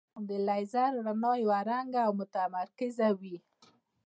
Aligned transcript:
د 0.27 0.29
لیزر 0.47 0.91
رڼا 1.05 1.31
یو 1.43 1.51
رنګه 1.69 2.01
او 2.07 2.11
متمرکزه 2.19 3.07
وي. 3.19 3.37